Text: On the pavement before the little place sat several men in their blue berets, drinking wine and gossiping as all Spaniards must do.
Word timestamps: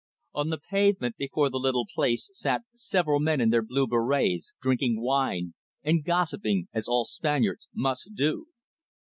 On 0.33 0.49
the 0.49 0.57
pavement 0.57 1.15
before 1.15 1.51
the 1.51 1.59
little 1.59 1.85
place 1.85 2.31
sat 2.33 2.63
several 2.73 3.19
men 3.19 3.39
in 3.39 3.51
their 3.51 3.61
blue 3.61 3.85
berets, 3.85 4.55
drinking 4.59 4.99
wine 4.99 5.53
and 5.83 6.03
gossiping 6.03 6.69
as 6.73 6.87
all 6.87 7.05
Spaniards 7.05 7.69
must 7.75 8.09
do. 8.15 8.47